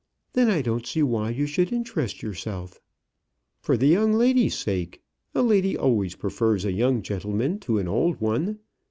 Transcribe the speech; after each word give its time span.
"Then 0.33 0.49
I 0.49 0.63
don't 0.63 0.83
see 0.87 1.03
why 1.03 1.29
you 1.29 1.45
should 1.45 1.71
interest 1.71 2.23
yourself." 2.23 2.81
"For 3.59 3.77
the 3.77 3.85
young 3.85 4.13
lady's 4.13 4.55
sake. 4.57 5.03
A 5.35 5.43
lady 5.43 5.77
always 5.77 6.15
prefers 6.15 6.65
a 6.65 6.71
young 6.71 7.03
gentleman 7.03 7.59
to 7.59 7.77
an 7.77 7.87
old 7.87 8.19
one. 8.19 8.57